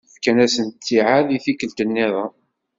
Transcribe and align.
Fkan-asen 0.13 0.67
ttiɛad 0.69 1.27
i 1.35 1.39
tikkelt-nniḍen. 1.45 2.31